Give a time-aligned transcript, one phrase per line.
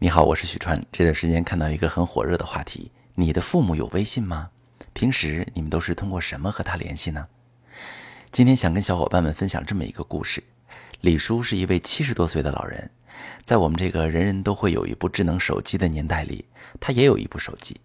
[0.00, 0.84] 你好，我是许川。
[0.90, 4.50] 这段时间看到一个很火热的话题：你的父母有微信吗？
[4.92, 7.24] 平时你们都是通过什么和他联系呢？
[8.32, 10.42] 今天想跟小伙伴们分享这么一个故事。
[11.02, 12.90] 李叔是一位七十多岁的老人，
[13.44, 16.44] 在我们这个人人都会有一部智能手机的年代里，
[16.80, 17.80] 他也有一部手机。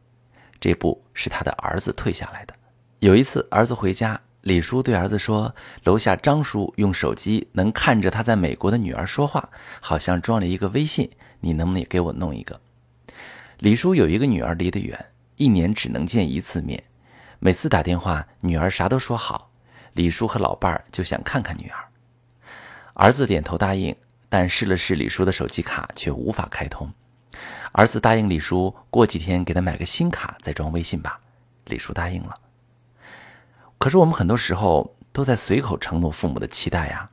[0.60, 2.56] 这部是他的儿子退下来的。
[3.00, 5.54] 有一次，儿子回家，李叔对儿子说
[5.84, 9.50] ：“楼下张叔用手机能看着他在美国的女儿说话，
[9.82, 11.10] 好像装了一个微信。”
[11.42, 12.60] 你能不能也给我弄一个？
[13.60, 15.06] 李叔有一个女儿，离得远，
[15.38, 16.84] 一年只能见一次面。
[17.40, 19.50] 每次打电话，女儿啥都说好，
[19.94, 21.78] 李叔和老伴儿就想看看女儿。
[22.94, 23.96] 儿子点头答应，
[24.28, 26.92] 但试了试李叔的手机卡，却无法开通。
[27.72, 31.18] 儿子答应李叔，过几天给他买个新卡，再装微信吧。
[31.68, 32.36] 李叔答应了。
[33.80, 37.10] 可是我们很多时候都在随口承诺父母的期待呀，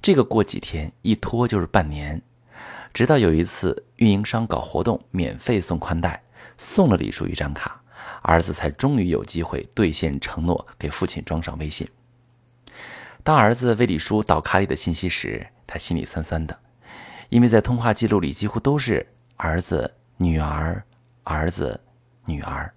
[0.00, 2.20] 这个过几天一拖就是半年。
[2.94, 6.22] 直到有一次，运营商搞活动，免费送宽带，
[6.56, 7.82] 送了李叔一张卡，
[8.22, 11.86] 儿子才终于有机会兑现承诺，给父亲装上微信。
[13.22, 16.58] 当儿子为李叔导卡里的信息时，他心里酸酸的，
[17.28, 20.82] 因为在通话记录里几乎都是儿子、女儿、
[21.24, 21.78] 儿子、
[22.24, 22.72] 女儿，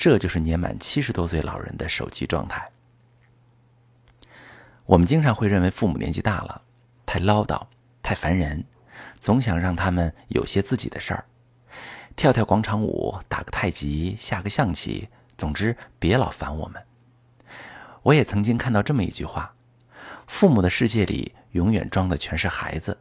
[0.00, 2.66] 这就是年满七十多岁老人的手机状态。
[4.86, 6.62] 我们经常会认为父母年纪大了，
[7.04, 7.66] 太唠叨，
[8.02, 8.64] 太烦人。
[9.18, 11.26] 总想让他们有些自己的事儿，
[12.16, 15.06] 跳跳广场舞，打个太极，下个象棋，
[15.36, 16.82] 总之别老烦我们。
[18.02, 19.54] 我也曾经看到这么一句话：
[20.26, 22.96] 父母的世界里永远装的全是孩子，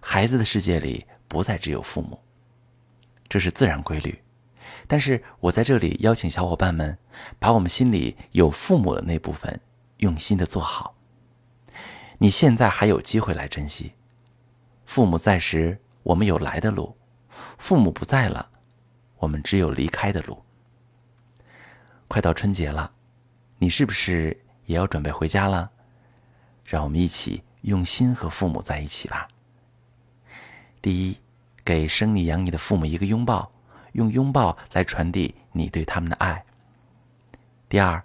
[0.00, 2.20] 孩子的世界里不再只有父母。
[3.28, 4.16] 这是自然规律。
[4.86, 6.96] 但是我在这里邀请小伙伴们，
[7.38, 9.60] 把我们心里有父母的那部分
[9.98, 10.94] 用心的做好。
[12.18, 13.92] 你现在还有机会来珍惜。
[14.84, 16.94] 父母在时，我们有来的路；
[17.58, 18.50] 父母不在了，
[19.18, 20.42] 我们只有离开的路。
[22.08, 22.92] 快到春节了，
[23.58, 24.36] 你是不是
[24.66, 25.70] 也要准备回家了？
[26.64, 29.28] 让我们一起用心和父母在一起吧。
[30.82, 31.16] 第一，
[31.64, 33.50] 给生你养你的父母一个拥抱，
[33.92, 36.44] 用拥抱来传递你对他们的爱。
[37.68, 38.02] 第二，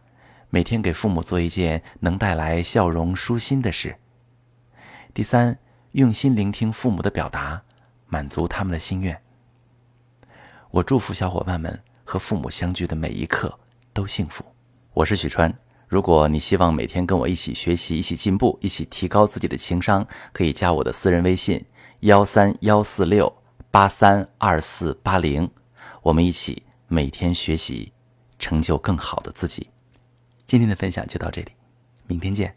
[0.49, 3.95] 每天给父母做一件能带来笑容、舒心的事。
[5.13, 5.57] 第三。
[5.95, 7.61] 用心聆听父母的表达，
[8.07, 9.17] 满足他们的心愿。
[10.69, 13.57] 我祝福小伙伴们和父母相聚的每一刻
[13.93, 14.43] 都幸福。
[14.93, 15.53] 我是许川，
[15.87, 21.63] 如果你希望每天跟我一起学习、一起进步、一起提高自己的情商，可以加我的私人微信：
[22.01, 23.33] 幺三幺四六
[23.71, 25.49] 八三二四八零。
[26.05, 27.91] 我们一起每天学习，
[28.37, 29.67] 成就更好的自己。
[30.45, 31.51] 今天的分享就到这里，
[32.05, 32.55] 明天见。